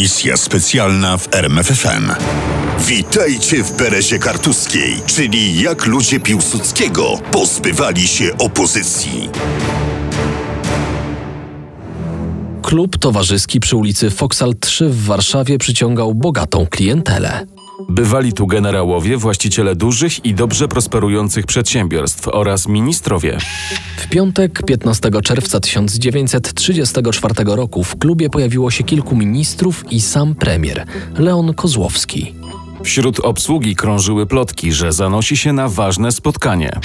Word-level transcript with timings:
Misja 0.00 0.36
specjalna 0.36 1.16
w 1.16 1.34
RMFFM. 1.34 2.12
Witajcie 2.78 3.64
w 3.64 3.76
Berezie 3.76 4.18
Kartuskiej, 4.18 4.96
czyli 5.06 5.60
jak 5.60 5.86
ludzie 5.86 6.20
Piłsudskiego 6.20 7.18
pozbywali 7.30 8.08
się 8.08 8.38
opozycji. 8.38 9.28
Klub 12.62 12.98
towarzyski 12.98 13.60
przy 13.60 13.76
ulicy 13.76 14.10
Foksal 14.10 14.54
3 14.60 14.88
w 14.88 15.04
Warszawie 15.04 15.58
przyciągał 15.58 16.14
bogatą 16.14 16.66
klientelę. 16.66 17.46
Bywali 17.88 18.32
tu 18.32 18.46
generałowie, 18.46 19.16
właściciele 19.16 19.76
dużych 19.76 20.24
i 20.24 20.34
dobrze 20.34 20.68
prosperujących 20.68 21.46
przedsiębiorstw 21.46 22.28
oraz 22.28 22.68
ministrowie. 22.68 23.38
W 23.96 24.08
piątek 24.08 24.62
15 24.66 25.10
czerwca 25.24 25.60
1934 25.60 27.34
roku 27.44 27.84
w 27.84 27.98
klubie 27.98 28.30
pojawiło 28.30 28.70
się 28.70 28.84
kilku 28.84 29.16
ministrów 29.16 29.92
i 29.92 30.00
sam 30.00 30.34
premier 30.34 30.86
Leon 31.18 31.54
Kozłowski. 31.54 32.34
Wśród 32.84 33.20
obsługi 33.20 33.76
krążyły 33.76 34.26
plotki, 34.26 34.72
że 34.72 34.92
zanosi 34.92 35.36
się 35.36 35.52
na 35.52 35.68
ważne 35.68 36.12
spotkanie. 36.12 36.80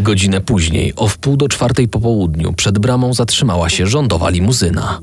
Godzinę 0.00 0.40
później, 0.40 0.92
o 0.96 1.08
wpół 1.08 1.36
do 1.36 1.48
czwartej 1.48 1.88
po 1.88 2.00
południu, 2.00 2.52
przed 2.52 2.78
bramą 2.78 3.14
zatrzymała 3.14 3.68
się 3.68 3.86
rządowa 3.86 4.30
limuzyna. 4.30 5.00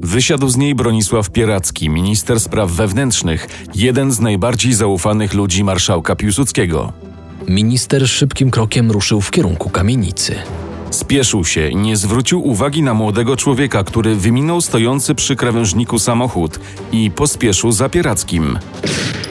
Wysiadł 0.00 0.48
z 0.48 0.56
niej 0.56 0.74
Bronisław 0.74 1.30
Pieracki, 1.30 1.90
minister 1.90 2.40
spraw 2.40 2.70
wewnętrznych, 2.70 3.48
jeden 3.74 4.12
z 4.12 4.20
najbardziej 4.20 4.74
zaufanych 4.74 5.34
ludzi 5.34 5.64
marszałka 5.64 6.16
Piłsudskiego. 6.16 6.92
Minister 7.48 8.08
szybkim 8.08 8.50
krokiem 8.50 8.90
ruszył 8.90 9.20
w 9.20 9.30
kierunku 9.30 9.70
kamienicy. 9.70 10.34
Spieszył 10.90 11.44
się 11.44 11.68
i 11.68 11.76
nie 11.76 11.96
zwrócił 11.96 12.46
uwagi 12.46 12.82
na 12.82 12.94
młodego 12.94 13.36
człowieka, 13.36 13.84
który 13.84 14.14
wyminął 14.14 14.60
stojący 14.60 15.14
przy 15.14 15.36
krawężniku 15.36 15.98
samochód 15.98 16.60
i 16.92 17.10
pospieszył 17.10 17.72
za 17.72 17.88
Pierackim. 17.88 18.58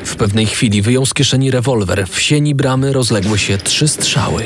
W 0.03 0.15
pewnej 0.15 0.45
chwili 0.45 0.81
wyjął 0.81 1.05
z 1.05 1.13
kieszeni 1.13 1.51
rewolwer. 1.51 2.07
W 2.07 2.21
sieni 2.21 2.55
bramy 2.55 2.93
rozległy 2.93 3.37
się 3.37 3.57
trzy 3.57 3.87
strzały. 3.87 4.43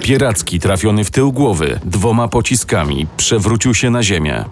Pieracki, 0.00 0.60
trafiony 0.60 1.04
w 1.04 1.10
tył 1.10 1.32
głowy 1.32 1.80
dwoma 1.84 2.28
pociskami, 2.28 3.06
przewrócił 3.16 3.74
się 3.74 3.90
na 3.90 4.02
ziemię. 4.02 4.44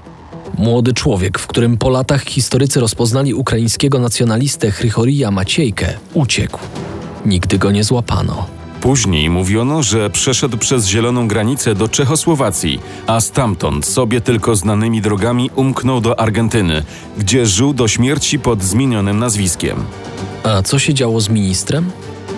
Młody 0.59 0.95
człowiek, 0.95 1.39
w 1.39 1.47
którym 1.47 1.77
po 1.77 1.91
latach 1.91 2.25
historycy 2.25 2.81
rozpoznali 2.81 3.35
ukraińskiego 3.35 3.99
nacjonalistę 3.99 4.71
Chrychorija 4.71 5.31
Maciejkę, 5.31 5.95
uciekł. 6.15 6.59
Nigdy 7.27 7.59
go 7.59 7.71
nie 7.71 7.85
złapano. 7.85 8.47
Później 8.81 9.31
mówiono, 9.31 9.83
że 9.83 10.11
przeszedł 10.11 10.59
przez 10.59 10.87
zieloną 10.87 11.29
granicę 11.29 11.75
do 11.75 11.89
Czechosłowacji, 11.89 12.81
a 13.07 13.21
stamtąd 13.21 13.87
sobie 13.87 14.21
tylko 14.21 14.57
znanymi 14.57 15.01
drogami 15.01 15.51
umknął 15.57 16.01
do 16.01 16.21
Argentyny, 16.21 16.83
gdzie 17.19 17.47
żył 17.47 17.75
do 17.75 17.89
śmierci 17.89 18.39
pod 18.39 18.63
zmienionym 18.63 19.19
nazwiskiem. 19.19 19.77
A 20.43 20.63
co 20.63 20.79
się 20.79 20.95
działo 20.95 21.21
z 21.21 21.29
ministrem? 21.29 21.91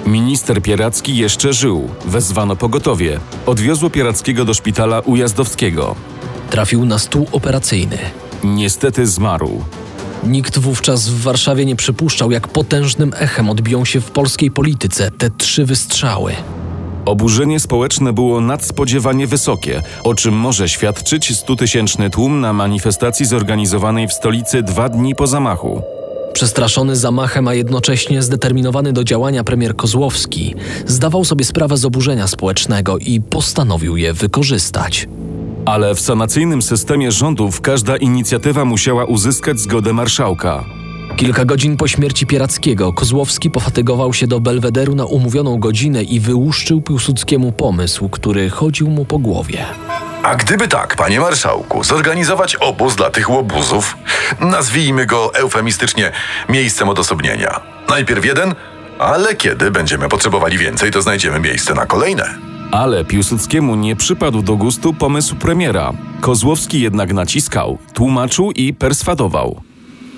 Minister 0.06 0.62
Pieracki 0.62 1.16
jeszcze 1.16 1.53
żył. 1.53 1.88
Wezwano 2.04 2.56
pogotowie. 2.56 3.20
Odwiozło 3.47 3.91
Pierackiego 3.91 4.44
do 4.44 4.54
szpitala 4.54 5.00
ujazdowskiego. 5.00 5.94
Trafił 6.54 6.84
na 6.84 6.98
stół 6.98 7.26
operacyjny. 7.32 7.98
Niestety 8.44 9.06
zmarł. 9.06 9.65
Nikt 10.26 10.59
wówczas 10.59 11.09
w 11.09 11.22
Warszawie 11.22 11.65
nie 11.65 11.76
przypuszczał, 11.76 12.31
jak 12.31 12.48
potężnym 12.48 13.12
echem 13.19 13.50
odbiją 13.50 13.84
się 13.84 14.00
w 14.00 14.10
polskiej 14.10 14.50
polityce 14.50 15.10
te 15.10 15.31
trzy 15.31 15.65
wystrzały. 15.65 16.32
Oburzenie 17.04 17.60
społeczne 17.60 18.12
było 18.12 18.41
nadspodziewanie 18.41 19.26
wysokie, 19.26 19.82
o 20.04 20.15
czym 20.15 20.34
może 20.34 20.69
świadczyć 20.69 21.37
stutysięczny 21.38 22.10
tłum 22.10 22.41
na 22.41 22.53
manifestacji 22.53 23.26
zorganizowanej 23.26 24.09
w 24.09 24.12
stolicy 24.12 24.62
dwa 24.62 24.88
dni 24.88 25.15
po 25.15 25.26
zamachu. 25.26 25.82
Przestraszony 26.32 26.97
zamachem, 26.97 27.48
a 27.48 27.54
jednocześnie 27.54 28.22
zdeterminowany 28.22 28.92
do 28.92 29.04
działania 29.04 29.44
premier 29.44 29.76
Kozłowski 29.76 30.54
zdawał 30.86 31.25
sobie 31.25 31.44
sprawę 31.44 31.76
z 31.76 31.84
oburzenia 31.84 32.26
społecznego 32.26 32.98
i 32.98 33.21
postanowił 33.21 33.97
je 33.97 34.12
wykorzystać. 34.12 35.09
Ale 35.64 35.94
w 35.94 36.00
sanacyjnym 36.00 36.62
systemie 36.62 37.12
rządów 37.12 37.60
każda 37.60 37.97
inicjatywa 37.97 38.64
musiała 38.64 39.04
uzyskać 39.04 39.60
zgodę 39.60 39.92
marszałka. 39.92 40.64
Kilka 41.16 41.44
godzin 41.44 41.76
po 41.76 41.88
śmierci 41.88 42.26
Pierackiego 42.26 42.92
Kozłowski 42.92 43.50
pofatygował 43.50 44.12
się 44.12 44.26
do 44.26 44.41
Belwederu 44.41 44.94
na 44.94 45.04
umówioną 45.04 45.58
godzinę 45.58 46.03
i 46.03 46.20
wyłuszczył 46.20 46.82
Piłsudskiemu 46.82 47.53
pomysł, 47.53 48.08
który 48.08 48.50
chodził 48.50 48.91
mu 48.91 49.04
po 49.04 49.19
głowie. 49.19 49.64
A 50.22 50.34
gdyby 50.34 50.69
tak, 50.69 50.97
panie 50.97 51.20
marszałku, 51.20 51.84
zorganizować 51.84 52.56
obóz 52.56 52.97
dla 52.97 53.10
tych 53.10 53.30
łobuzów, 53.30 53.97
nazwijmy 54.41 55.06
go 55.06 55.34
eufemistycznie 55.34 56.12
miejscem 56.48 56.88
odosobnienia. 56.88 57.60
Najpierw 57.88 58.24
jeden, 58.24 58.54
ale 58.98 59.34
kiedy 59.34 59.70
będziemy 59.70 60.08
potrzebowali 60.08 60.58
więcej, 60.58 60.91
to 60.91 61.03
znajdziemy 61.03 61.41
miejsce 61.41 61.74
na 61.74 61.86
kolejne. 61.86 62.53
Ale 62.74 63.04
Piłsudskiemu 63.04 63.74
nie 63.74 63.96
przypadł 63.96 64.42
do 64.42 64.56
gustu 64.56 64.94
pomysł 64.94 65.36
premiera. 65.36 65.92
Kozłowski 66.20 66.80
jednak 66.80 67.12
naciskał, 67.12 67.78
tłumaczył 67.92 68.50
i 68.52 68.74
perswadował. 68.74 69.60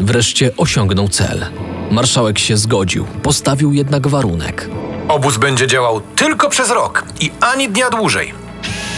Wreszcie 0.00 0.50
osiągnął 0.56 1.08
cel. 1.08 1.46
Marszałek 1.90 2.38
się 2.38 2.56
zgodził, 2.56 3.04
postawił 3.22 3.72
jednak 3.72 4.08
warunek. 4.08 4.70
Obóz 5.08 5.36
będzie 5.36 5.66
działał 5.66 6.00
tylko 6.00 6.48
przez 6.48 6.70
rok 6.70 7.04
i 7.20 7.30
ani 7.40 7.68
dnia 7.68 7.90
dłużej. 7.90 8.34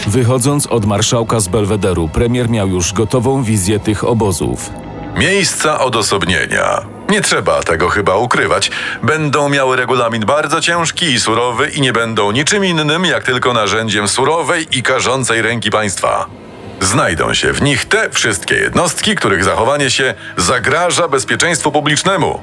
Wychodząc 0.07 0.67
od 0.67 0.85
marszałka 0.85 1.39
z 1.39 1.47
Belwederu, 1.47 2.07
premier 2.07 2.49
miał 2.49 2.67
już 2.67 2.93
gotową 2.93 3.43
wizję 3.43 3.79
tych 3.79 4.03
obozów. 4.03 4.69
Miejsca 5.17 5.79
odosobnienia. 5.79 6.98
Nie 7.09 7.21
trzeba 7.21 7.63
tego 7.63 7.89
chyba 7.89 8.15
ukrywać. 8.15 8.71
Będą 9.03 9.49
miały 9.49 9.77
regulamin 9.77 10.25
bardzo 10.25 10.61
ciężki 10.61 11.05
i 11.05 11.19
surowy 11.19 11.69
i 11.69 11.81
nie 11.81 11.93
będą 11.93 12.31
niczym 12.31 12.65
innym, 12.65 13.05
jak 13.05 13.23
tylko 13.23 13.53
narzędziem 13.53 14.07
surowej 14.07 14.67
i 14.77 14.83
karzącej 14.83 15.41
ręki 15.41 15.69
państwa. 15.69 16.25
Znajdą 16.81 17.33
się 17.33 17.53
w 17.53 17.61
nich 17.61 17.85
te 17.85 18.09
wszystkie 18.09 18.55
jednostki, 18.55 19.15
których 19.15 19.43
zachowanie 19.43 19.91
się 19.91 20.13
zagraża 20.37 21.07
bezpieczeństwu 21.07 21.71
publicznemu. 21.71 22.41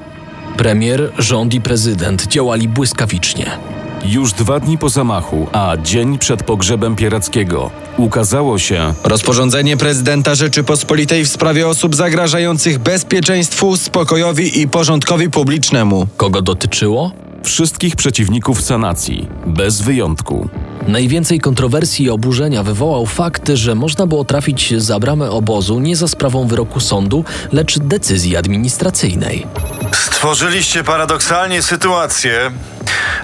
Premier, 0.57 1.11
rząd 1.17 1.53
i 1.53 1.61
prezydent 1.61 2.27
działali 2.27 2.67
błyskawicznie. 2.67 3.76
Już 4.05 4.33
dwa 4.33 4.59
dni 4.59 4.77
po 4.77 4.89
zamachu, 4.89 5.47
a 5.51 5.77
dzień 5.83 6.17
przed 6.17 6.43
pogrzebem 6.43 6.95
Pierackiego, 6.95 7.71
ukazało 7.97 8.59
się, 8.59 8.93
Rozporządzenie 9.03 9.77
prezydenta 9.77 10.35
Rzeczypospolitej 10.35 11.25
w 11.25 11.29
sprawie 11.29 11.67
osób 11.67 11.95
zagrażających 11.95 12.79
bezpieczeństwu, 12.79 13.77
spokojowi 13.77 14.61
i 14.61 14.67
porządkowi 14.67 15.29
publicznemu. 15.29 16.07
Kogo 16.17 16.41
dotyczyło? 16.41 17.11
wszystkich 17.43 17.95
przeciwników 17.95 18.61
sanacji, 18.61 19.27
bez 19.45 19.81
wyjątku. 19.81 20.49
Najwięcej 20.87 21.39
kontrowersji 21.39 22.05
i 22.05 22.09
oburzenia 22.09 22.63
wywołał 22.63 23.05
fakt, 23.05 23.49
że 23.53 23.75
można 23.75 24.07
było 24.07 24.25
trafić 24.25 24.73
za 24.77 24.99
bramę 24.99 25.31
obozu 25.31 25.79
nie 25.79 25.95
za 25.95 26.07
sprawą 26.07 26.47
wyroku 26.47 26.79
sądu, 26.79 27.25
lecz 27.51 27.79
decyzji 27.79 28.37
administracyjnej. 28.37 29.47
Stworzyliście 29.93 30.83
paradoksalnie 30.83 31.61
sytuację, 31.61 32.51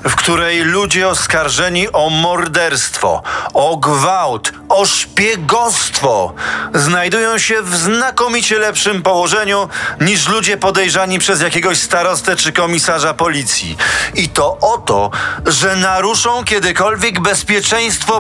w 0.04 0.16
której 0.16 0.60
ludzie 0.60 1.08
oskarżeni 1.08 1.92
o 1.92 2.10
morderstwo, 2.10 3.24
o 3.54 3.78
gwałt, 3.78 4.54
o 4.70 4.86
szpiegostwo 4.86 6.34
znajdują 6.74 7.38
się 7.38 7.62
w 7.62 7.76
znakomicie 7.76 8.60
lepszym 8.60 9.02
położeniu 9.02 9.68
niż 10.02 10.30
ludzie 10.30 10.58
podejrzani 10.58 11.20
przez 11.20 11.42
jakiegoś 11.42 11.80
starostę 11.80 12.36
czy 12.36 12.52
komisarza 12.52 13.14
policji. 13.14 13.78
I 14.16 14.30
to 14.30 14.58
o 14.62 14.78
to, 14.78 15.12
że 15.46 15.76
naruszą 15.76 16.44
kiedykolwiek 16.44 17.20
bezpieczeństwo 17.20 17.53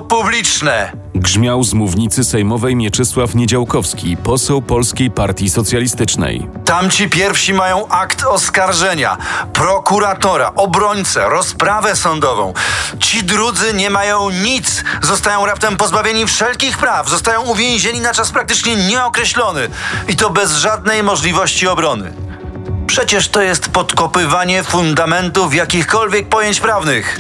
publiczne. 0.07 0.91
Grzmiał 1.15 1.63
z 1.63 1.74
mównicy 1.74 2.24
sejmowej 2.24 2.75
Mieczysław 2.75 3.35
Niedziałkowski, 3.35 4.18
poseł 4.18 4.62
Polskiej 4.62 5.12
Partii 5.12 5.50
Socjalistycznej. 5.50 6.47
Tamci 6.65 7.09
pierwsi 7.09 7.53
mają 7.53 7.88
akt 7.88 8.24
oskarżenia, 8.24 9.18
prokuratora, 9.53 10.51
obrońcę, 10.56 11.30
rozprawę 11.30 11.95
sądową. 11.95 12.53
Ci 13.00 13.24
drudzy 13.24 13.74
nie 13.74 13.89
mają 13.89 14.30
nic, 14.30 14.83
zostają 15.01 15.45
raptem 15.45 15.77
pozbawieni 15.77 16.25
wszelkich 16.25 16.77
praw, 16.77 17.09
zostają 17.09 17.41
uwięzieni 17.41 18.00
na 18.00 18.13
czas 18.13 18.31
praktycznie 18.31 18.75
nieokreślony 18.75 19.69
i 20.07 20.15
to 20.15 20.29
bez 20.29 20.51
żadnej 20.51 21.03
możliwości 21.03 21.68
obrony. 21.68 22.13
Przecież 22.88 23.29
to 23.29 23.41
jest 23.41 23.69
podkopywanie 23.69 24.63
fundamentów 24.63 25.56
jakichkolwiek 25.56 26.29
pojęć 26.29 26.59
prawnych. 26.59 27.18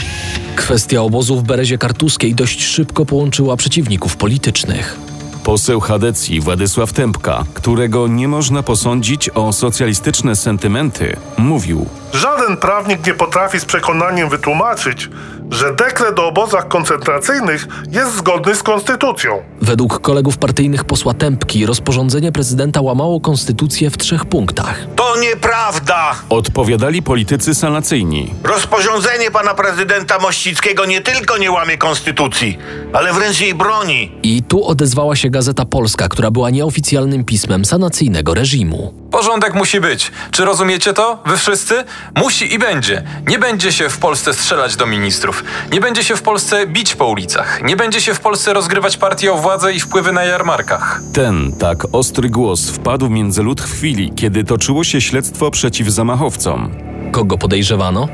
Kwestia 0.55 1.01
obozu 1.01 1.37
w 1.37 1.43
Berezie 1.43 1.77
Kartuskiej 1.77 2.35
dość 2.35 2.63
szybko 2.63 3.05
połączyła 3.05 3.57
przeciwników 3.57 4.17
politycznych. 4.17 4.99
Poseł 5.43 5.79
Hadecji 5.79 6.39
Władysław 6.39 6.93
Tempka, 6.93 7.45
którego 7.53 8.07
nie 8.07 8.27
można 8.27 8.63
posądzić 8.63 9.29
o 9.29 9.53
socjalistyczne 9.53 10.35
sentymenty, 10.35 11.15
mówił: 11.37 11.85
Żaden 12.13 12.57
prawnik 12.57 13.07
nie 13.07 13.13
potrafi 13.13 13.59
z 13.59 13.65
przekonaniem 13.65 14.29
wytłumaczyć, 14.29 15.09
że 15.51 15.73
dekret 15.73 16.19
o 16.19 16.27
obozach 16.27 16.67
koncentracyjnych 16.67 17.67
jest 17.91 18.15
zgodny 18.17 18.55
z 18.55 18.63
konstytucją. 18.63 19.41
Według 19.61 19.99
kolegów 20.01 20.37
partyjnych 20.37 20.85
posła 20.85 21.13
Tempki 21.13 21.65
rozporządzenie 21.65 22.31
prezydenta 22.31 22.81
łamało 22.81 23.19
konstytucję 23.21 23.89
w 23.89 23.97
trzech 23.97 24.25
punktach. 24.25 24.79
To 24.95 25.15
nieprawda! 25.19 26.15
Odpowiadali 26.29 27.01
politycy 27.03 27.55
sanacyjni. 27.55 28.33
Rozporządzenie 28.43 29.31
pana 29.31 29.53
prezydenta 29.53 30.19
Mościckiego 30.19 30.85
nie 30.85 31.01
tylko 31.01 31.37
nie 31.37 31.51
łamie 31.51 31.77
konstytucji, 31.77 32.57
ale 32.93 33.13
wręcz 33.13 33.39
jej 33.41 33.53
broni. 33.53 34.11
I 34.23 34.43
tu 34.43 34.65
odezwała 34.65 35.15
się 35.15 35.29
Gazeta 35.29 35.65
Polska, 35.65 36.07
która 36.07 36.31
była 36.31 36.49
nieoficjalnym 36.49 37.23
pismem 37.25 37.65
sanacyjnego 37.65 38.33
reżimu. 38.33 38.93
Porządek 39.11 39.53
musi 39.53 39.81
być. 39.81 40.11
Czy 40.31 40.45
rozumiecie 40.45 40.93
to? 40.93 41.19
Wy 41.25 41.37
wszyscy? 41.37 41.83
Musi 42.15 42.53
i 42.53 42.59
będzie. 42.59 43.03
Nie 43.27 43.39
będzie 43.39 43.71
się 43.71 43.89
w 43.89 43.97
Polsce 43.97 44.33
strzelać 44.33 44.75
do 44.75 44.85
ministrów. 44.85 45.43
Nie 45.71 45.81
będzie 45.81 46.03
się 46.03 46.15
w 46.15 46.21
Polsce 46.21 46.67
bić 46.67 46.95
po 46.95 47.07
ulicach. 47.07 47.61
Nie 47.63 47.75
będzie 47.75 48.01
się 48.01 48.13
w 48.13 48.19
Polsce 48.19 48.53
rozgrywać 48.53 48.97
partii 48.97 49.29
o 49.29 49.37
władzę 49.37 49.73
i 49.73 49.79
wpływy 49.79 50.11
na 50.11 50.23
jarmarkach. 50.23 51.01
Ten 51.13 51.51
tak 51.59 51.85
ostry 51.91 52.29
głos 52.29 52.69
wpadł 52.69 53.09
między 53.09 53.43
lud 53.43 53.61
w 53.61 53.73
chwili, 53.73 54.11
kiedy 54.15 54.43
toczyło 54.43 54.83
się 54.83 55.01
śledztwo 55.01 55.51
przeciw 55.51 55.87
zamachowcom. 55.87 56.71
Kogo 57.11 57.37
podejrzewano? 57.37 58.07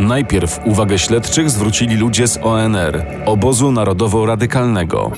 Najpierw 0.00 0.60
uwagę 0.64 0.98
śledczych 0.98 1.50
zwrócili 1.50 1.96
ludzie 1.96 2.28
z 2.28 2.38
ONR, 2.42 3.06
obozu 3.26 3.72
narodowo-radykalnego. 3.72 5.10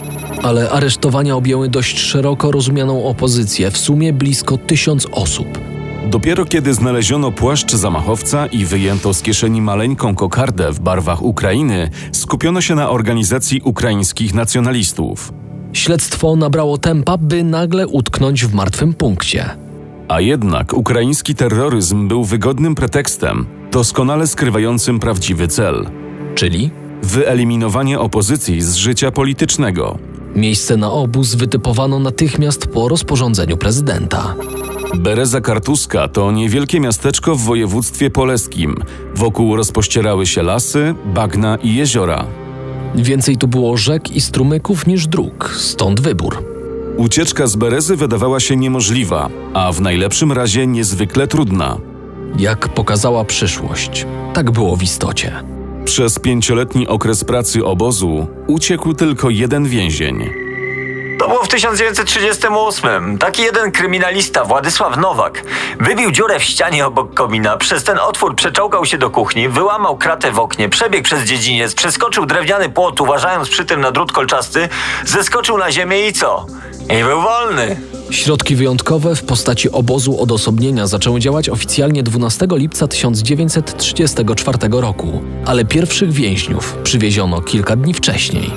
Ale 0.42 0.70
aresztowania 0.70 1.36
objęły 1.36 1.68
dość 1.68 2.00
szeroko 2.00 2.52
rozumianą 2.52 3.04
opozycję, 3.04 3.70
w 3.70 3.78
sumie 3.78 4.12
blisko 4.12 4.58
tysiąc 4.58 5.06
osób. 5.12 5.58
Dopiero 6.04 6.44
kiedy 6.44 6.74
znaleziono 6.74 7.32
płaszcz 7.32 7.72
zamachowca 7.72 8.46
i 8.46 8.64
wyjęto 8.64 9.14
z 9.14 9.22
kieszeni 9.22 9.62
maleńką 9.62 10.14
kokardę 10.14 10.72
w 10.72 10.80
barwach 10.80 11.22
Ukrainy, 11.22 11.90
skupiono 12.12 12.60
się 12.60 12.74
na 12.74 12.90
organizacji 12.90 13.60
ukraińskich 13.64 14.34
nacjonalistów. 14.34 15.32
Śledztwo 15.72 16.36
nabrało 16.36 16.78
tempa, 16.78 17.18
by 17.18 17.44
nagle 17.44 17.86
utknąć 17.86 18.44
w 18.44 18.54
martwym 18.54 18.94
punkcie. 18.94 19.50
A 20.08 20.20
jednak 20.20 20.72
ukraiński 20.72 21.34
terroryzm 21.34 22.08
był 22.08 22.24
wygodnym 22.24 22.74
pretekstem, 22.74 23.46
doskonale 23.72 24.26
skrywającym 24.26 25.00
prawdziwy 25.00 25.48
cel 25.48 25.86
Czyli 26.34 26.70
wyeliminowanie 27.02 28.00
opozycji 28.00 28.62
z 28.62 28.74
życia 28.74 29.10
politycznego. 29.10 29.98
Miejsce 30.36 30.76
na 30.76 30.90
obóz 30.90 31.34
wytypowano 31.34 31.98
natychmiast 31.98 32.66
po 32.66 32.88
rozporządzeniu 32.88 33.56
prezydenta. 33.56 34.34
Bereza 34.94 35.40
Kartuska 35.40 36.08
to 36.08 36.32
niewielkie 36.32 36.80
miasteczko 36.80 37.36
w 37.36 37.40
województwie 37.40 38.10
polskim. 38.10 38.76
Wokół 39.14 39.56
rozpościerały 39.56 40.26
się 40.26 40.42
lasy, 40.42 40.94
bagna 41.14 41.56
i 41.56 41.74
jeziora. 41.74 42.24
Więcej 42.94 43.36
tu 43.36 43.48
było 43.48 43.76
rzek 43.76 44.10
i 44.10 44.20
strumyków 44.20 44.86
niż 44.86 45.06
dróg, 45.06 45.54
stąd 45.56 46.00
wybór. 46.00 46.44
Ucieczka 46.96 47.46
z 47.46 47.56
Berezy 47.56 47.96
wydawała 47.96 48.40
się 48.40 48.56
niemożliwa, 48.56 49.28
a 49.54 49.72
w 49.72 49.80
najlepszym 49.80 50.32
razie 50.32 50.66
niezwykle 50.66 51.26
trudna. 51.26 51.76
Jak 52.38 52.68
pokazała 52.68 53.24
przyszłość, 53.24 54.06
tak 54.34 54.50
było 54.50 54.76
w 54.76 54.82
istocie. 54.82 55.55
Przez 55.86 56.18
pięcioletni 56.18 56.88
okres 56.88 57.24
pracy 57.24 57.64
obozu 57.64 58.26
uciekł 58.46 58.94
tylko 58.94 59.30
jeden 59.30 59.64
więzień. 59.64 60.45
To 61.18 61.28
było 61.28 61.44
w 61.44 61.48
1938. 61.48 63.18
Taki 63.18 63.42
jeden 63.42 63.72
kryminalista, 63.72 64.44
Władysław 64.44 64.96
Nowak, 64.96 65.42
wybił 65.80 66.10
dziurę 66.10 66.38
w 66.38 66.44
ścianie 66.44 66.86
obok 66.86 67.14
komina, 67.14 67.56
przez 67.56 67.84
ten 67.84 67.98
otwór 67.98 68.36
przeczołgał 68.36 68.84
się 68.84 68.98
do 68.98 69.10
kuchni, 69.10 69.48
wyłamał 69.48 69.96
kratę 69.96 70.32
w 70.32 70.38
oknie, 70.38 70.68
przebiegł 70.68 71.04
przez 71.04 71.24
dziedziniec, 71.24 71.74
przeskoczył 71.74 72.26
drewniany 72.26 72.68
płot, 72.68 73.00
uważając 73.00 73.48
przy 73.48 73.64
tym 73.64 73.80
na 73.80 73.92
drut 73.92 74.12
kolczasty, 74.12 74.68
zeskoczył 75.04 75.58
na 75.58 75.72
ziemię 75.72 76.08
i 76.08 76.12
co? 76.12 76.46
I 77.00 77.04
był 77.04 77.20
wolny. 77.20 77.76
Środki 78.10 78.56
wyjątkowe 78.56 79.16
w 79.16 79.24
postaci 79.24 79.70
obozu 79.70 80.20
odosobnienia 80.20 80.86
zaczęły 80.86 81.20
działać 81.20 81.48
oficjalnie 81.48 82.02
12 82.02 82.46
lipca 82.50 82.88
1934 82.88 84.58
roku, 84.70 85.22
ale 85.46 85.64
pierwszych 85.64 86.12
więźniów 86.12 86.76
przywieziono 86.84 87.40
kilka 87.40 87.76
dni 87.76 87.94
wcześniej. 87.94 88.50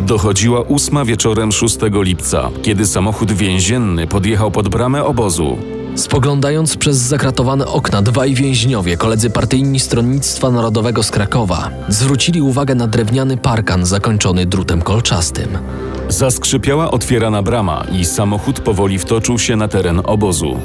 Dochodziła 0.00 0.60
ósma 0.60 1.04
wieczorem 1.04 1.52
6 1.52 1.78
lipca, 1.92 2.50
kiedy 2.62 2.86
samochód 2.86 3.32
więzienny 3.32 4.06
podjechał 4.06 4.50
pod 4.50 4.68
bramę 4.68 5.04
obozu. 5.04 5.58
Spoglądając 5.94 6.76
przez 6.76 6.96
zakratowane 6.96 7.66
okna, 7.66 8.02
dwaj 8.02 8.34
więźniowie, 8.34 8.96
koledzy 8.96 9.30
partyjni 9.30 9.80
Stronnictwa 9.80 10.50
Narodowego 10.50 11.02
z 11.02 11.10
Krakowa, 11.10 11.70
zwrócili 11.88 12.42
uwagę 12.42 12.74
na 12.74 12.86
drewniany 12.86 13.36
parkan 13.36 13.86
zakończony 13.86 14.46
drutem 14.46 14.82
kolczastym. 14.82 15.58
Zaskrzypiała 16.08 16.90
otwierana 16.90 17.42
brama 17.42 17.84
i 17.92 18.04
samochód 18.04 18.60
powoli 18.60 18.98
wtoczył 18.98 19.38
się 19.38 19.56
na 19.56 19.68
teren 19.68 20.00
obozu. 20.04 20.60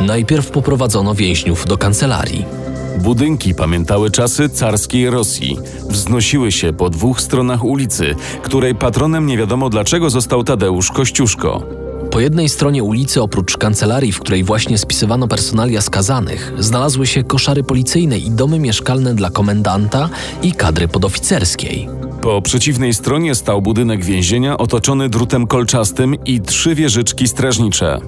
Najpierw 0.00 0.50
poprowadzono 0.50 1.14
więźniów 1.14 1.66
do 1.66 1.78
kancelarii. 1.78 2.59
Budynki 2.98 3.54
pamiętały 3.54 4.10
czasy 4.10 4.48
carskiej 4.48 5.10
Rosji. 5.10 5.56
Wznosiły 5.88 6.52
się 6.52 6.72
po 6.72 6.90
dwóch 6.90 7.20
stronach 7.20 7.64
ulicy, 7.64 8.14
której 8.42 8.74
patronem 8.74 9.26
nie 9.26 9.38
wiadomo 9.38 9.70
dlaczego 9.70 10.10
został 10.10 10.44
Tadeusz 10.44 10.90
Kościuszko. 10.92 11.62
Po 12.10 12.20
jednej 12.20 12.48
stronie 12.48 12.84
ulicy, 12.84 13.22
oprócz 13.22 13.56
kancelarii, 13.56 14.12
w 14.12 14.20
której 14.20 14.44
właśnie 14.44 14.78
spisywano 14.78 15.28
personalia 15.28 15.80
skazanych, 15.80 16.52
znalazły 16.58 17.06
się 17.06 17.24
koszary 17.24 17.62
policyjne 17.62 18.18
i 18.18 18.30
domy 18.30 18.58
mieszkalne 18.58 19.14
dla 19.14 19.30
komendanta 19.30 20.08
i 20.42 20.52
kadry 20.52 20.88
podoficerskiej. 20.88 21.88
Po 22.22 22.42
przeciwnej 22.42 22.94
stronie 22.94 23.34
stał 23.34 23.62
budynek 23.62 24.04
więzienia 24.04 24.58
otoczony 24.58 25.08
drutem 25.08 25.46
kolczastym 25.46 26.24
i 26.24 26.40
trzy 26.40 26.74
wieżyczki 26.74 27.28
strażnicze. 27.28 27.98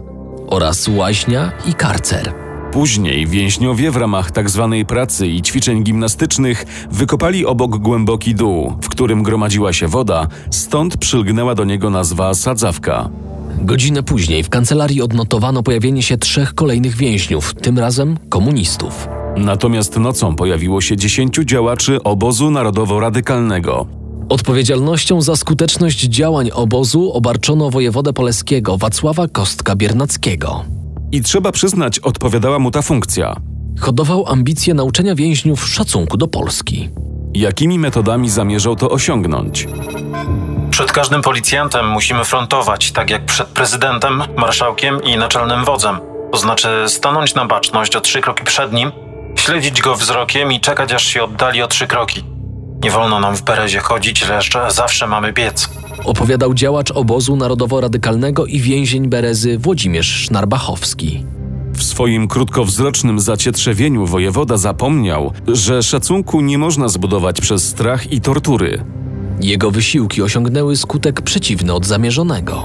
Oraz 0.46 0.89
łaźnia 0.89 1.53
i 1.67 1.74
karcer. 1.74 2.51
Później 2.72 3.26
więźniowie 3.26 3.91
w 3.91 3.96
ramach 3.96 4.31
tzw. 4.31 4.84
pracy 4.88 5.26
i 5.26 5.43
ćwiczeń 5.43 5.84
gimnastycznych 5.84 6.86
wykopali 6.91 7.46
obok 7.46 7.76
głęboki 7.76 8.34
dół, 8.34 8.72
w 8.82 8.88
którym 8.88 9.22
gromadziła 9.22 9.72
się 9.72 9.88
woda, 9.88 10.26
stąd 10.50 10.96
przylgnęła 10.96 11.55
do 11.55 11.64
niego 11.64 11.91
nazwa 11.91 12.34
sadzawka. 12.34 13.08
Godzinę 13.58 14.02
później 14.02 14.43
w 14.43 14.48
kancelarii 14.48 15.02
odnotowano 15.02 15.62
pojawienie 15.62 16.02
się 16.02 16.19
trzech 16.19 16.55
kolejnych 16.55 16.96
więźniów, 16.96 17.55
tym 17.55 17.79
razem 17.79 18.19
komunistów. 18.29 19.08
Natomiast 19.36 19.96
nocą 19.96 20.36
pojawiło 20.36 20.81
się 20.81 20.96
dziesięciu 20.96 21.44
działaczy 21.44 22.02
obozu 22.02 22.50
narodowo-radykalnego. 22.50 23.86
Odpowiedzialnością 24.29 25.22
za 25.22 25.36
skuteczność 25.36 26.00
działań 26.00 26.50
obozu 26.55 27.12
obarczono 27.12 27.70
wojewodę 27.70 28.12
poleskiego 28.12 28.79
Wacława 28.79 29.24
Kostka-Biernackiego. 29.26 30.81
I 31.12 31.22
trzeba 31.22 31.52
przyznać, 31.52 31.98
odpowiadała 31.98 32.58
mu 32.58 32.70
ta 32.70 32.82
funkcja. 32.82 33.36
Hodował 33.81 34.28
ambicje 34.28 34.74
nauczenia 34.74 35.14
więźniów 35.14 35.69
szacunku 35.69 36.16
do 36.16 36.28
Polski. 36.28 36.90
Jakimi 37.34 37.78
metodami 37.78 38.31
zamierzał 38.31 38.76
to 38.76 38.90
osiągnąć? 38.90 39.66
Przed 40.70 40.92
każdym 40.92 41.22
policjantem 41.22 41.88
musimy 41.88 42.24
frontować, 42.24 42.92
tak 42.92 43.10
jak 43.10 43.24
przed 43.24 43.48
prezydentem, 43.48 44.22
marszałkiem 44.36 45.02
i 45.02 45.16
naczelnym 45.16 45.64
wodzem. 45.64 45.98
To 46.32 46.38
znaczy 46.38 46.69
stanąć 46.88 47.34
na 47.34 47.46
baczność 47.46 47.96
o 47.96 48.00
trzy 48.00 48.20
kroki 48.20 48.44
przed 48.44 48.72
nim, 48.72 48.92
śledzić 49.36 49.81
go 49.81 49.96
wzrokiem 49.96 50.52
i 50.52 50.60
czekać 50.60 50.92
aż 50.92 51.04
się 51.04 51.24
oddali 51.24 51.62
o 51.62 51.69
trzy 51.69 51.86
kroki. 51.86 52.24
Nie 52.84 52.90
wolno 52.90 53.20
nam 53.20 53.36
w 53.36 53.42
Berezie 53.42 53.81
chodzić, 53.81 54.28
lecz 54.28 54.52
zawsze 54.69 55.06
mamy 55.06 55.32
biec. 55.32 55.69
Opowiadał 56.04 56.54
działacz 56.54 56.90
obozu 56.90 57.36
narodowo-radykalnego 57.36 58.46
i 58.46 58.60
więzień 58.60 59.08
Berezy 59.08 59.58
Włodzimierz 59.58 60.06
Sznarbachowski. 60.06 61.24
W 61.74 61.82
swoim 61.82 62.28
krótkowzrocznym 62.28 63.20
zacietrzewieniu 63.20 64.06
wojewoda 64.06 64.56
zapomniał, 64.56 65.32
że 65.48 65.82
szacunku 65.82 66.40
nie 66.40 66.58
można 66.58 66.88
zbudować 66.88 67.40
przez 67.40 67.68
strach 67.68 68.12
i 68.12 68.20
tortury. 68.20 68.84
Jego 69.40 69.70
wysiłki 69.70 70.22
osiągnęły 70.22 70.76
skutek 70.76 71.22
przeciwny 71.22 71.72
od 71.72 71.86
zamierzonego. 71.86 72.62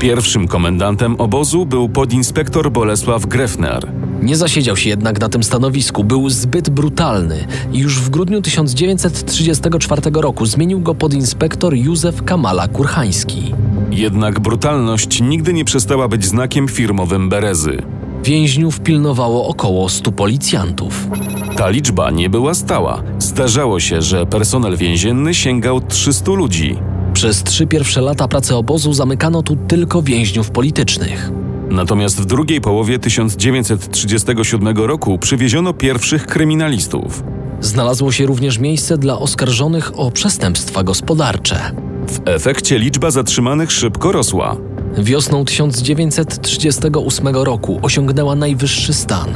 Pierwszym 0.00 0.48
komendantem 0.48 1.16
obozu 1.20 1.66
był 1.66 1.88
podinspektor 1.88 2.72
Bolesław 2.72 3.26
Grefner. 3.26 3.92
Nie 4.24 4.36
zasiedział 4.36 4.76
się 4.76 4.90
jednak 4.90 5.20
na 5.20 5.28
tym 5.28 5.42
stanowisku, 5.42 6.04
był 6.04 6.30
zbyt 6.30 6.70
brutalny 6.70 7.46
i 7.72 7.78
już 7.78 8.00
w 8.00 8.10
grudniu 8.10 8.42
1934 8.42 10.02
roku 10.14 10.46
zmienił 10.46 10.80
go 10.80 10.94
podinspektor 10.94 11.74
Józef 11.74 12.22
Kamala 12.22 12.68
Kurchański. 12.68 13.54
Jednak 13.90 14.40
brutalność 14.40 15.20
nigdy 15.20 15.52
nie 15.52 15.64
przestała 15.64 16.08
być 16.08 16.24
znakiem 16.24 16.68
firmowym 16.68 17.28
Berezy. 17.28 17.82
Więźniów 18.22 18.80
pilnowało 18.80 19.48
około 19.48 19.88
100 19.88 20.12
policjantów. 20.12 21.08
Ta 21.56 21.68
liczba 21.68 22.10
nie 22.10 22.30
była 22.30 22.54
stała. 22.54 23.02
Zdarzało 23.18 23.80
się, 23.80 24.02
że 24.02 24.26
personel 24.26 24.76
więzienny 24.76 25.34
sięgał 25.34 25.80
300 25.80 26.32
ludzi. 26.32 26.76
Przez 27.12 27.42
trzy 27.42 27.66
pierwsze 27.66 28.00
lata 28.00 28.28
pracy 28.28 28.56
obozu 28.56 28.92
zamykano 28.92 29.42
tu 29.42 29.56
tylko 29.56 30.02
więźniów 30.02 30.50
politycznych. 30.50 31.43
Natomiast 31.74 32.20
w 32.20 32.24
drugiej 32.24 32.60
połowie 32.60 32.98
1937 32.98 34.76
roku 34.76 35.18
przywieziono 35.18 35.72
pierwszych 35.72 36.26
kryminalistów. 36.26 37.22
Znalazło 37.60 38.12
się 38.12 38.26
również 38.26 38.58
miejsce 38.58 38.98
dla 38.98 39.18
oskarżonych 39.18 39.98
o 39.98 40.10
przestępstwa 40.10 40.82
gospodarcze. 40.82 41.70
W 42.08 42.20
efekcie 42.24 42.78
liczba 42.78 43.10
zatrzymanych 43.10 43.72
szybko 43.72 44.12
rosła. 44.12 44.56
Wiosną 44.98 45.44
1938 45.44 47.28
roku 47.28 47.78
osiągnęła 47.82 48.34
najwyższy 48.34 48.94
stan 48.94 49.28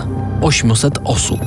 800 0.43 0.99
osób. 1.05 1.41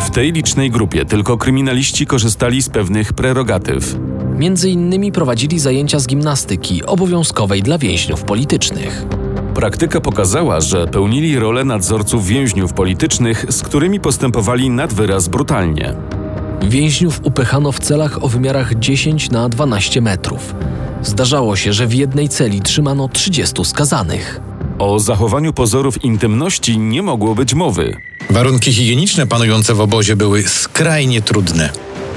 W 0.00 0.10
tej 0.10 0.32
licznej 0.32 0.70
grupie 0.70 1.04
tylko 1.04 1.38
kryminaliści 1.38 2.06
korzystali 2.06 2.62
z 2.62 2.68
pewnych 2.68 3.12
prerogatyw. 3.12 3.96
Między 4.38 4.70
innymi 4.70 5.12
prowadzili 5.12 5.58
zajęcia 5.58 5.98
z 5.98 6.06
gimnastyki 6.06 6.84
obowiązkowej 6.84 7.62
dla 7.62 7.78
więźniów 7.78 8.24
politycznych. 8.24 9.06
Praktyka 9.54 10.00
pokazała, 10.00 10.60
że 10.60 10.86
pełnili 10.86 11.38
rolę 11.38 11.64
nadzorców 11.64 12.26
więźniów 12.26 12.72
politycznych, 12.72 13.46
z 13.48 13.62
którymi 13.62 14.00
postępowali 14.00 14.70
nad 14.70 14.92
wyraz 14.92 15.28
brutalnie. 15.28 15.94
Więźniów 16.62 17.20
upychano 17.24 17.72
w 17.72 17.78
celach 17.78 18.24
o 18.24 18.28
wymiarach 18.28 18.74
10 18.74 19.30
na 19.30 19.48
12 19.48 20.00
metrów. 20.00 20.54
Zdarzało 21.02 21.56
się, 21.56 21.72
że 21.72 21.86
w 21.86 21.94
jednej 21.94 22.28
celi 22.28 22.60
trzymano 22.60 23.08
30 23.08 23.64
skazanych. 23.64 24.40
O 24.78 24.98
zachowaniu 24.98 25.52
pozorów 25.52 26.04
intymności 26.04 26.78
nie 26.78 27.02
mogło 27.02 27.34
być 27.34 27.54
mowy. 27.54 27.96
Warunki 28.30 28.72
higieniczne 28.72 29.26
panujące 29.26 29.74
w 29.74 29.80
obozie 29.80 30.16
były 30.16 30.42
skrajnie 30.42 31.22
trudne. 31.22 31.70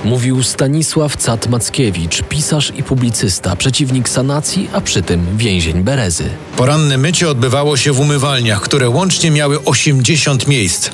Mówił 0.03 0.43
Stanisław 0.43 1.17
Cat-Mackiewicz, 1.17 2.23
pisarz 2.29 2.73
i 2.77 2.83
publicysta, 2.83 3.55
przeciwnik 3.55 4.09
sanacji, 4.09 4.69
a 4.73 4.81
przy 4.81 5.01
tym 5.01 5.37
więzień 5.37 5.83
Berezy. 5.83 6.29
Poranne 6.57 6.97
mycie 6.97 7.29
odbywało 7.29 7.77
się 7.77 7.91
w 7.91 7.99
umywalniach, 7.99 8.61
które 8.61 8.89
łącznie 8.89 9.31
miały 9.31 9.63
80 9.63 10.47
miejsc. 10.47 10.89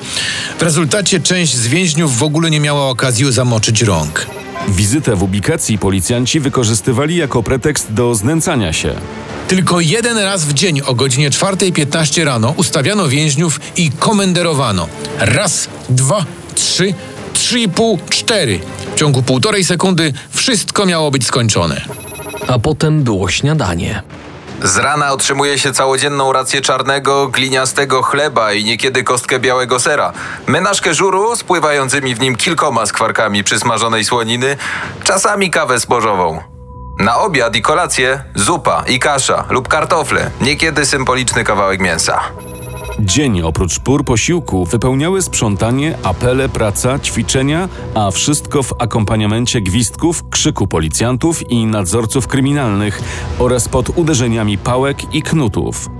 W 0.58 0.62
rezultacie 0.62 1.20
część 1.20 1.56
z 1.56 1.66
więźniów 1.66 2.18
w 2.18 2.22
ogóle 2.22 2.50
nie 2.50 2.60
miała 2.60 2.88
okazji 2.88 3.32
zamoczyć 3.32 3.82
rąk. 3.82 4.26
Wizytę 4.68 5.16
w 5.16 5.22
ubikacji 5.22 5.78
policjanci 5.78 6.40
wykorzystywali 6.40 7.16
jako 7.16 7.42
pretekst 7.42 7.92
do 7.92 8.14
znęcania 8.14 8.72
się. 8.72 8.94
Tylko 9.48 9.80
jeden 9.80 10.18
raz 10.18 10.44
w 10.44 10.52
dzień 10.52 10.80
o 10.80 10.94
godzinie 10.94 11.30
4.15 11.30 12.24
rano 12.24 12.54
ustawiano 12.56 13.08
więźniów 13.08 13.60
i 13.76 13.90
komenderowano. 13.90 14.88
Raz, 15.18 15.68
dwa, 15.88 16.24
trzy, 16.54 16.94
trzy 17.32 17.60
i 17.60 17.68
pół, 17.68 17.98
cztery. 18.10 18.60
W 19.00 19.02
ciągu 19.02 19.22
półtorej 19.22 19.64
sekundy 19.64 20.12
wszystko 20.30 20.86
miało 20.86 21.10
być 21.10 21.26
skończone. 21.26 21.80
A 22.48 22.58
potem 22.58 23.02
było 23.02 23.28
śniadanie. 23.30 24.02
Z 24.62 24.76
rana 24.76 25.12
otrzymuje 25.12 25.58
się 25.58 25.72
całodzienną 25.72 26.32
rację 26.32 26.60
czarnego, 26.60 27.28
gliniastego 27.28 28.02
chleba 28.02 28.52
i 28.52 28.64
niekiedy 28.64 29.04
kostkę 29.04 29.38
białego 29.38 29.80
sera. 29.80 30.12
Menażkę 30.46 30.94
żuru 30.94 31.36
z 31.36 31.44
pływającymi 31.44 32.14
w 32.14 32.20
nim 32.20 32.36
kilkoma 32.36 32.86
skwarkami 32.86 33.44
przysmażonej 33.44 34.04
słoniny, 34.04 34.56
czasami 35.04 35.50
kawę 35.50 35.78
zbożową. 35.78 36.40
Na 36.98 37.18
obiad 37.18 37.56
i 37.56 37.62
kolację 37.62 38.22
zupa 38.34 38.84
i 38.88 38.98
kasza 38.98 39.44
lub 39.50 39.68
kartofle, 39.68 40.30
niekiedy 40.40 40.86
symboliczny 40.86 41.44
kawałek 41.44 41.80
mięsa. 41.80 42.20
Dzień 43.04 43.42
oprócz 43.42 43.78
pór 43.78 44.04
posiłku 44.04 44.64
wypełniały 44.64 45.22
sprzątanie, 45.22 45.98
apele, 46.02 46.48
praca, 46.48 46.98
ćwiczenia, 46.98 47.68
a 47.94 48.10
wszystko 48.10 48.62
w 48.62 48.72
akompaniamencie 48.78 49.60
gwizdków, 49.60 50.24
krzyku 50.30 50.66
policjantów 50.66 51.50
i 51.50 51.66
nadzorców 51.66 52.26
kryminalnych 52.26 53.02
oraz 53.38 53.68
pod 53.68 53.98
uderzeniami 53.98 54.58
pałek 54.58 55.14
i 55.14 55.22
knutów. 55.22 55.90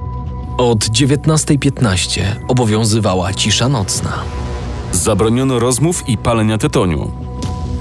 Od 0.59 0.79
19.15 0.79 2.21
obowiązywała 2.49 3.35
cisza 3.35 3.69
nocna. 3.69 4.13
Zabroniono 4.93 5.59
rozmów 5.59 6.09
i 6.09 6.19
palenia 6.19 6.59
tytoniu. 6.59 7.11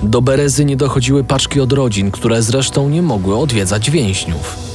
Do 0.04 0.22
Berezy 0.22 0.66
nie 0.66 0.76
dochodziły 0.76 1.24
paczki 1.24 1.60
od 1.60 1.74
rodzin, 1.74 2.12
które 2.12 2.42
zresztą 2.42 2.90
nie 2.90 3.02
mogły 3.02 3.38
odwiedzać 3.38 3.92
więźniów. 3.92 4.69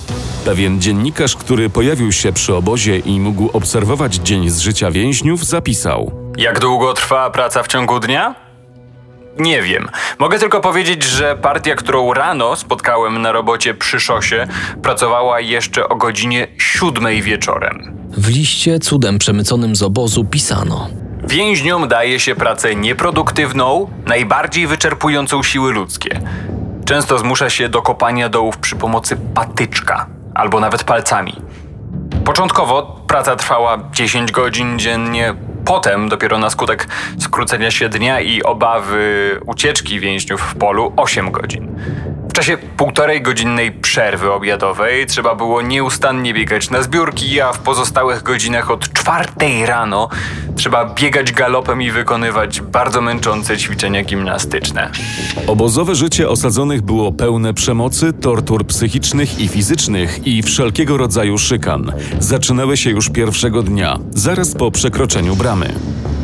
Pewien 0.44 0.80
dziennikarz, 0.80 1.36
który 1.36 1.70
pojawił 1.70 2.12
się 2.12 2.32
przy 2.32 2.54
obozie 2.54 2.98
i 2.98 3.20
mógł 3.20 3.50
obserwować 3.52 4.14
dzień 4.14 4.50
z 4.50 4.58
życia 4.58 4.90
więźniów, 4.90 5.44
zapisał: 5.44 6.12
Jak 6.36 6.60
długo 6.60 6.94
trwa 6.94 7.30
praca 7.30 7.62
w 7.62 7.68
ciągu 7.68 8.00
dnia? 8.00 8.34
Nie 9.38 9.62
wiem. 9.62 9.88
Mogę 10.18 10.38
tylko 10.38 10.60
powiedzieć, 10.60 11.02
że 11.02 11.36
partia, 11.42 11.74
którą 11.74 12.14
rano 12.14 12.56
spotkałem 12.56 13.22
na 13.22 13.32
robocie 13.32 13.74
przy 13.74 14.00
szosie, 14.00 14.46
pracowała 14.82 15.40
jeszcze 15.40 15.88
o 15.88 15.96
godzinie 15.96 16.46
siódmej 16.58 17.22
wieczorem. 17.22 17.96
W 18.10 18.28
liście 18.28 18.78
cudem 18.78 19.18
przemyconym 19.18 19.76
z 19.76 19.82
obozu 19.82 20.24
pisano: 20.24 20.88
Więźniom 21.28 21.88
daje 21.88 22.20
się 22.20 22.34
pracę 22.34 22.74
nieproduktywną, 22.74 23.90
najbardziej 24.06 24.66
wyczerpującą 24.66 25.42
siły 25.42 25.72
ludzkie. 25.72 26.20
Często 26.84 27.18
zmusza 27.18 27.50
się 27.50 27.68
do 27.68 27.82
kopania 27.82 28.28
dołów 28.28 28.58
przy 28.58 28.76
pomocy 28.76 29.16
patyczka 29.34 30.13
albo 30.34 30.60
nawet 30.60 30.84
palcami. 30.84 31.42
Początkowo 32.24 33.00
praca 33.06 33.36
trwała 33.36 33.78
10 33.92 34.32
godzin 34.32 34.78
dziennie, 34.78 35.34
potem 35.64 36.08
dopiero 36.08 36.38
na 36.38 36.50
skutek 36.50 36.88
skrócenia 37.18 37.70
się 37.70 37.88
dnia 37.88 38.20
i 38.20 38.42
obawy 38.42 39.40
ucieczki 39.46 40.00
więźniów 40.00 40.40
w 40.40 40.54
polu 40.54 40.92
8 40.96 41.30
godzin. 41.30 41.74
W 42.34 42.36
czasie 42.36 42.58
półtorej 42.76 43.22
godzinnej 43.22 43.72
przerwy 43.72 44.32
obiadowej 44.32 45.06
trzeba 45.06 45.34
było 45.34 45.62
nieustannie 45.62 46.34
biegać 46.34 46.70
na 46.70 46.82
zbiórki, 46.82 47.40
a 47.40 47.52
w 47.52 47.58
pozostałych 47.58 48.22
godzinach 48.22 48.70
od 48.70 48.92
czwartej 48.92 49.66
rano 49.66 50.08
trzeba 50.56 50.94
biegać 50.94 51.32
galopem 51.32 51.82
i 51.82 51.90
wykonywać 51.90 52.60
bardzo 52.60 53.00
męczące 53.00 53.56
ćwiczenia 53.56 54.02
gimnastyczne. 54.02 54.90
Obozowe 55.46 55.94
życie 55.94 56.28
osadzonych 56.28 56.82
było 56.82 57.12
pełne 57.12 57.54
przemocy, 57.54 58.12
tortur 58.12 58.66
psychicznych 58.66 59.40
i 59.40 59.48
fizycznych 59.48 60.26
i 60.26 60.42
wszelkiego 60.42 60.96
rodzaju 60.96 61.38
szykan. 61.38 61.92
Zaczynały 62.18 62.76
się 62.76 62.90
już 62.90 63.10
pierwszego 63.10 63.62
dnia, 63.62 63.98
zaraz 64.10 64.54
po 64.54 64.70
przekroczeniu 64.70 65.36
bramy. 65.36 65.74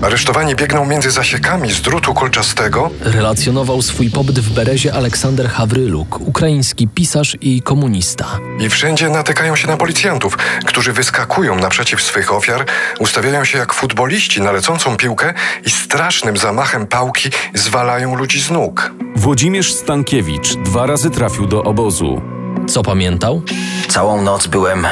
Aresztowani 0.02 0.54
biegną 0.56 0.86
między 0.86 1.10
zasiekami 1.10 1.72
z 1.72 1.80
drutu 1.80 2.14
kolczastego. 2.14 2.90
Relacjonował 3.00 3.82
swój 3.82 4.10
pobyt 4.10 4.38
w 4.38 4.54
Berezie 4.54 4.94
Aleksander 4.94 5.48
Hawryluk, 5.48 6.20
ukraiński 6.20 6.88
pisarz 6.88 7.36
i 7.40 7.62
komunista. 7.62 8.26
I 8.60 8.68
wszędzie 8.68 9.08
natykają 9.08 9.56
się 9.56 9.68
na 9.68 9.76
policjantów, 9.76 10.38
którzy 10.66 10.92
wyskakują 10.92 11.56
naprzeciw 11.56 12.02
swych 12.02 12.32
ofiar, 12.32 12.66
ustawiają 12.98 13.44
się 13.44 13.58
jak 13.58 13.72
futboliści 13.72 14.40
na 14.40 14.52
lecącą 14.52 14.96
piłkę 14.96 15.34
i 15.64 15.70
strasznym 15.70 16.36
zamachem 16.36 16.86
pałki 16.86 17.30
zwalają 17.54 18.16
ludzi 18.16 18.40
z 18.40 18.50
nóg. 18.50 18.92
Włodzimierz 19.16 19.74
Stankiewicz 19.74 20.54
dwa 20.54 20.86
razy 20.86 21.10
trafił 21.10 21.46
do 21.46 21.62
obozu. 21.62 22.20
Co 22.68 22.82
pamiętał? 22.82 23.42
Całą 23.88 24.22
noc 24.22 24.46
byłem 24.46 24.86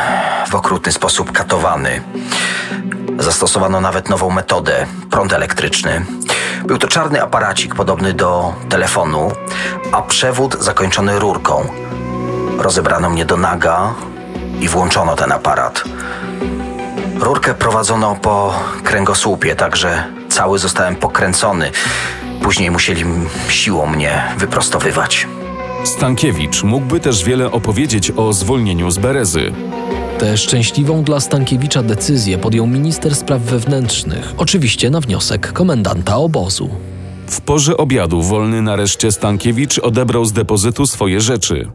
w 0.49 0.55
okrutny 0.55 0.93
sposób 0.93 1.33
katowany. 1.33 2.01
Zastosowano 3.19 3.81
nawet 3.81 4.09
nową 4.09 4.31
metodę 4.31 4.87
prąd 5.11 5.33
elektryczny. 5.33 6.07
Był 6.67 6.79
to 6.79 6.89
czarny 6.89 7.23
aparacik 7.23 7.75
podobny 7.75 8.13
do 8.15 8.55
telefonu, 8.69 9.33
a 9.93 10.03
przewód 10.03 10.57
zakończony 10.61 11.19
rurką. 11.19 11.67
Rozebrano 12.59 13.11
mnie 13.11 13.25
do 13.25 13.37
naga 13.37 13.95
i 14.61 14.69
włączono 14.69 15.17
ten 15.17 15.33
aparat. 15.33 15.85
Rurkę 17.21 17.55
prowadzono 17.55 18.17
po 18.17 18.55
kręgosłupie, 18.85 19.57
także 19.57 20.05
cały 20.29 20.59
zostałem 20.59 20.97
pokręcony. 20.97 21.71
Później 22.43 22.71
musieli 22.71 23.05
siłą 23.49 23.87
mnie 23.87 24.23
wyprostowywać. 24.37 25.29
Stankiewicz 25.85 26.63
mógłby 26.63 27.01
też 27.01 27.25
wiele 27.25 27.51
opowiedzieć 27.51 28.13
o 28.17 28.33
zwolnieniu 28.33 28.91
z 28.91 28.99
Berezy. 28.99 29.53
Tę 30.19 30.37
szczęśliwą 30.37 31.05
dla 31.05 31.21
Stankiewicza 31.21 31.83
decyzję 31.83 32.39
podjął 32.39 32.67
minister 32.67 33.15
spraw 33.15 33.43
wewnętrznych, 33.43 34.35
oczywiście 34.37 34.91
na 34.91 35.01
wniosek 35.01 35.53
komendanta 35.53 36.17
obozu. 36.17 36.71
W 37.27 37.41
porze 37.41 37.77
obiadu 37.77 38.23
wolny 38.23 38.63
nareszcie 38.63 39.13
Stankiewicz 39.13 39.79
odebrał 39.79 40.25
z 40.25 40.33
depozytu 40.33 40.87
swoje 40.87 41.21
rzeczy. 41.21 41.69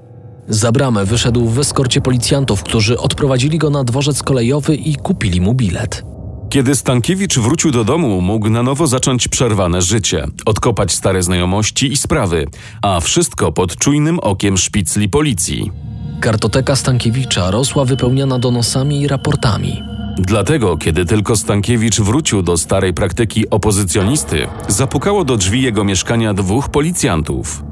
Za 0.47 0.71
bramę 0.71 1.05
wyszedł 1.05 1.47
w 1.47 1.59
eskorcie 1.59 2.01
policjantów, 2.01 2.63
którzy 2.63 3.00
odprowadzili 3.00 3.57
go 3.57 3.69
na 3.69 3.83
dworzec 3.83 4.23
kolejowy 4.23 4.75
i 4.75 4.95
kupili 4.95 5.41
mu 5.41 5.53
bilet. 5.53 6.03
Kiedy 6.50 6.75
Stankiewicz 6.75 7.39
wrócił 7.39 7.71
do 7.71 7.83
domu, 7.83 8.21
mógł 8.21 8.50
na 8.50 8.63
nowo 8.63 8.88
zacząć 8.88 9.27
przerwane 9.27 9.81
życie, 9.81 10.27
odkopać 10.45 10.91
stare 10.91 11.23
znajomości 11.23 11.91
i 11.91 11.97
sprawy, 11.97 12.47
a 12.81 13.00
wszystko 13.00 13.51
pod 13.51 13.75
czujnym 13.75 14.19
okiem 14.19 14.57
szpicli 14.57 15.09
policji. 15.09 15.71
Kartoteka 16.24 16.75
Stankiewicza 16.75 17.51
rosła 17.51 17.86
wypełniana 17.86 18.39
donosami 18.39 19.01
i 19.01 19.08
raportami. 19.08 19.84
Dlatego, 20.18 20.77
kiedy 20.77 21.06
tylko 21.06 21.36
Stankiewicz 21.36 22.00
wrócił 22.00 22.42
do 22.42 22.58
starej 22.58 22.94
praktyki 22.94 23.50
opozycjonisty, 23.50 24.48
zapukało 24.68 25.25
do 25.25 25.38
drzwi 25.38 25.62
jego 25.62 25.84
mieszkania 25.84 26.34
dwóch 26.34 26.70
policjantów. 26.70 27.63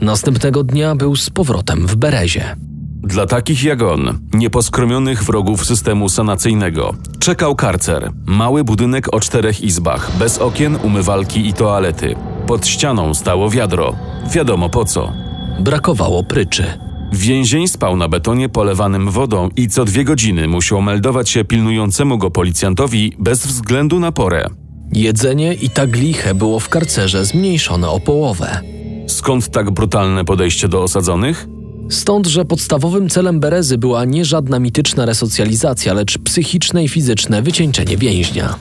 Następnego 0.00 0.64
dnia 0.64 0.94
był 0.94 1.16
z 1.16 1.30
powrotem 1.30 1.86
w 1.86 1.96
Berezie. 1.96 2.56
Dla 3.02 3.26
takich 3.26 3.64
jak 3.64 3.82
on, 3.82 4.18
nieposkromionych 4.32 5.24
wrogów 5.24 5.66
systemu 5.66 6.08
sanacyjnego, 6.08 6.94
czekał 7.18 7.54
karcer. 7.54 8.10
Mały 8.26 8.64
budynek 8.64 9.14
o 9.14 9.20
czterech 9.20 9.60
izbach, 9.60 10.10
bez 10.18 10.38
okien, 10.38 10.78
umywalki 10.82 11.48
i 11.48 11.52
toalety. 11.52 12.14
Pod 12.46 12.66
ścianą 12.66 13.14
stało 13.14 13.50
wiadro. 13.50 13.94
Wiadomo 14.32 14.68
po 14.68 14.84
co. 14.84 15.12
Brakowało 15.60 16.24
pryczy. 16.24 16.85
Więzień 17.12 17.68
spał 17.68 17.96
na 17.96 18.08
betonie 18.08 18.48
polewanym 18.48 19.10
wodą 19.10 19.48
i 19.56 19.68
co 19.68 19.84
dwie 19.84 20.04
godziny 20.04 20.48
musiał 20.48 20.82
meldować 20.82 21.30
się 21.30 21.44
pilnującemu 21.44 22.18
go 22.18 22.30
policjantowi 22.30 23.12
bez 23.18 23.46
względu 23.46 24.00
na 24.00 24.12
porę. 24.12 24.46
Jedzenie 24.92 25.54
i 25.54 25.70
tak 25.70 25.96
liche 25.96 26.34
było 26.34 26.60
w 26.60 26.68
karcerze 26.68 27.24
zmniejszone 27.24 27.88
o 27.88 28.00
połowę. 28.00 28.60
Skąd 29.06 29.48
tak 29.48 29.70
brutalne 29.70 30.24
podejście 30.24 30.68
do 30.68 30.82
osadzonych? 30.82 31.46
Stąd, 31.90 32.26
że 32.26 32.44
podstawowym 32.44 33.08
celem 33.08 33.40
Berezy 33.40 33.78
była 33.78 34.04
nie 34.04 34.24
żadna 34.24 34.58
mityczna 34.58 35.06
resocjalizacja, 35.06 35.94
lecz 35.94 36.18
psychiczne 36.18 36.84
i 36.84 36.88
fizyczne 36.88 37.42
wycieńczenie 37.42 37.96
więźnia. 37.96 38.54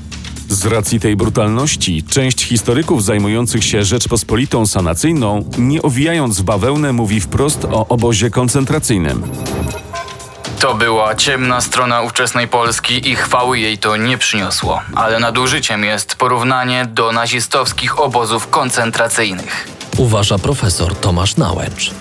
Z 0.49 0.65
racji 0.65 0.99
tej 0.99 1.15
brutalności, 1.15 2.03
część 2.03 2.43
historyków 2.43 3.03
zajmujących 3.03 3.63
się 3.63 3.83
Rzeczpospolitą 3.83 4.65
sanacyjną, 4.65 5.49
nie 5.57 5.81
owijając 5.81 6.39
w 6.39 6.43
bawełnę, 6.43 6.93
mówi 6.93 7.21
wprost 7.21 7.65
o 7.65 7.87
obozie 7.87 8.29
koncentracyjnym. 8.29 9.23
To 10.59 10.75
była 10.75 11.15
ciemna 11.15 11.61
strona 11.61 12.01
ówczesnej 12.01 12.47
Polski 12.47 13.09
i 13.09 13.15
chwały 13.15 13.59
jej 13.59 13.77
to 13.77 13.97
nie 13.97 14.17
przyniosło, 14.17 14.81
ale 14.95 15.19
nadużyciem 15.19 15.83
jest 15.83 16.15
porównanie 16.15 16.85
do 16.85 17.11
nazistowskich 17.11 17.99
obozów 17.99 18.49
koncentracyjnych. 18.49 19.67
Uważa 19.97 20.37
profesor 20.37 20.95
Tomasz 20.95 21.37
Nałęcz. 21.37 21.91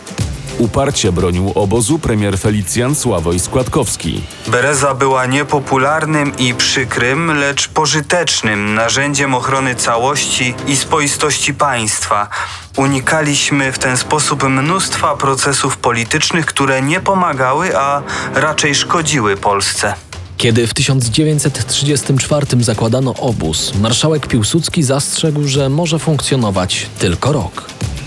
Uparcie 0.64 1.12
bronił 1.12 1.52
obozu 1.54 1.98
premier 1.98 2.38
Felicjan 2.38 2.94
Sławoj 2.94 3.40
Składkowski. 3.40 4.22
Bereza 4.46 4.94
była 4.94 5.26
niepopularnym 5.26 6.36
i 6.38 6.54
przykrym, 6.54 7.38
lecz 7.38 7.68
pożytecznym 7.68 8.74
narzędziem 8.74 9.34
ochrony 9.34 9.74
całości 9.74 10.54
i 10.66 10.76
spoistości 10.76 11.54
państwa. 11.54 12.28
Unikaliśmy 12.76 13.72
w 13.72 13.78
ten 13.78 13.96
sposób 13.96 14.42
mnóstwa 14.42 15.16
procesów 15.16 15.76
politycznych, 15.76 16.46
które 16.46 16.82
nie 16.82 17.00
pomagały, 17.00 17.78
a 17.78 18.02
raczej 18.34 18.74
szkodziły 18.74 19.36
Polsce. 19.36 19.94
Kiedy 20.36 20.66
w 20.66 20.74
1934 20.74 22.46
zakładano 22.60 23.14
obóz, 23.14 23.72
marszałek 23.74 24.26
Piłsudski 24.26 24.82
zastrzegł, 24.82 25.48
że 25.48 25.68
może 25.68 25.98
funkcjonować 25.98 26.86
tylko 26.98 27.32
rok. 27.32 27.64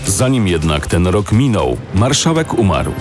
Zanim 0.08 0.48
jednak 0.48 0.86
ten 0.86 1.06
rok 1.06 1.32
minął, 1.32 1.76
marszałek 1.94 2.58
umarł. 2.58 2.92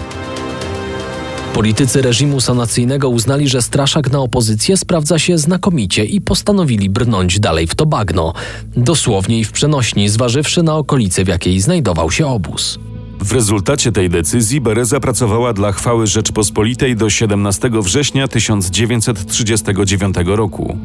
Politycy 1.53 2.01
reżimu 2.01 2.41
sanacyjnego 2.41 3.09
uznali, 3.09 3.49
że 3.49 3.61
straszak 3.61 4.11
na 4.11 4.19
opozycję 4.19 4.77
sprawdza 4.77 5.19
się 5.19 5.37
znakomicie 5.37 6.05
i 6.05 6.21
postanowili 6.21 6.89
brnąć 6.89 7.39
dalej 7.39 7.67
w 7.67 7.75
to 7.75 7.85
bagno, 7.85 8.33
dosłownie 8.75 9.39
i 9.39 9.43
w 9.43 9.51
przenośni, 9.51 10.09
zważywszy 10.09 10.63
na 10.63 10.75
okolice, 10.75 11.23
w 11.23 11.27
jakiej 11.27 11.59
znajdował 11.59 12.11
się 12.11 12.27
obóz. 12.27 12.79
W 13.19 13.31
rezultacie 13.31 13.91
tej 13.91 14.09
decyzji 14.09 14.61
Bereza 14.61 14.99
pracowała 14.99 15.53
dla 15.53 15.71
chwały 15.71 16.07
Rzeczpospolitej 16.07 16.95
do 16.95 17.09
17 17.09 17.69
września 17.73 18.27
1939 18.27 20.15
roku. 20.25 20.77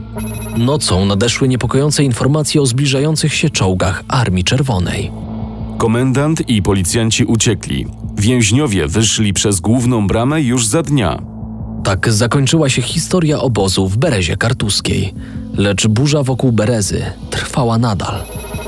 Nocą 0.57 1.05
nadeszły 1.05 1.49
niepokojące 1.49 2.05
informacje 2.05 2.63
o 2.63 2.67
zbliżających 2.67 3.35
się 3.35 3.51
czołgach 3.51 4.05
Armii 4.09 4.45
Czerwonej. 4.45 5.32
Komendant 5.79 6.49
i 6.49 6.63
policjanci 6.63 7.25
uciekli. 7.25 7.87
Więźniowie 8.17 8.89
wyszli 8.89 9.33
przez 9.33 9.61
główną 9.61 10.07
bramę 10.07 10.43
już 10.43 10.67
za 10.67 10.83
dnia. 10.83 11.23
Tak 11.85 12.13
zakończyła 12.13 12.69
się 12.69 12.83
historia 12.83 13.41
obozu 13.41 13.89
w 13.89 13.97
Berezie 13.97 14.37
Kartuskiej. 14.37 15.15
Lecz 15.57 15.87
burza 15.87 16.23
wokół 16.23 16.53
Berezy 16.53 17.05
trwała 17.31 17.79
nadal. 17.79 18.15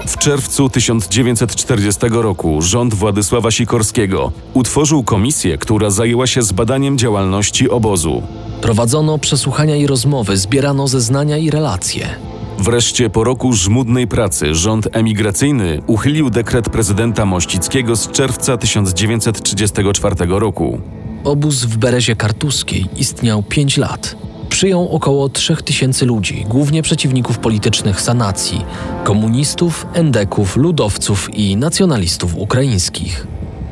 W 0.07 0.19
czerwcu 0.19 0.69
1940 0.69 2.01
roku 2.11 2.63
rząd 2.63 2.95
Władysława 2.95 3.51
Sikorskiego 3.51 4.33
utworzył 4.55 5.05
komisję, 5.05 5.59
która 5.59 5.91
zajęła 5.91 6.27
się 6.27 6.43
zbadaniem 6.43 6.99
działalności 6.99 7.71
obozu. 7.71 8.23
Prowadzono 8.61 9.19
przesłuchania 9.19 9.77
i 9.77 9.87
rozmowy, 9.87 10.37
zbierano 10.37 10.89
zeznania 10.89 11.39
i 11.39 11.51
relacje. 11.51 12.34
Wreszcie 12.65 13.11
po 13.11 13.25
roku 13.25 13.53
żmudnej 13.53 14.07
pracy 14.07 14.55
rząd 14.55 14.89
emigracyjny 14.93 15.83
uchylił 15.87 16.31
dekret 16.31 16.71
prezydenta 16.71 17.27
Mościckiego 17.27 17.97
z 17.97 18.11
czerwca 18.11 18.57
1934 18.57 20.17
roku. 20.29 20.81
Obóz 21.25 21.65
w 21.65 21.77
Berezie 21.77 22.17
Kartuskiej 22.17 22.87
istniał 22.97 23.43
5 23.43 23.77
lat. 23.77 24.17
Przyjął 24.49 24.89
około 24.89 25.29
3000 25.29 26.07
ludzi, 26.07 26.45
głównie 26.49 26.83
przeciwników 26.83 27.39
politycznych 27.39 28.01
sanacji, 28.01 28.65
komunistów, 29.05 29.87
endeków, 29.95 30.57
ludowców 30.57 31.35
i 31.35 31.57
nacjonalistów 31.57 32.37
ukraińskich. 32.37 33.27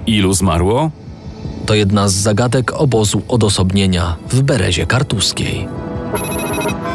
Ilu 0.07 0.33
zmarło? 0.33 0.90
To 1.66 1.74
jedna 1.74 2.09
z 2.09 2.14
zagadek 2.14 2.72
obozu 2.72 3.22
odosobnienia 3.28 4.16
w 4.31 4.42
Berezie 4.42 4.87
Kartuskiej. 4.87 5.68